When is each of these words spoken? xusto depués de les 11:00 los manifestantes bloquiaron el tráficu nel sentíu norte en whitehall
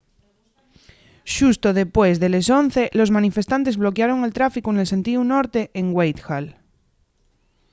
xusto 1.35 1.67
depués 1.81 2.15
de 2.21 2.27
les 2.33 2.47
11:00 2.59 2.85
los 2.99 3.13
manifestantes 3.17 3.79
bloquiaron 3.83 4.19
el 4.25 4.35
tráficu 4.37 4.69
nel 4.73 4.91
sentíu 4.93 5.19
norte 5.33 5.61
en 5.79 5.85
whitehall 5.97 6.47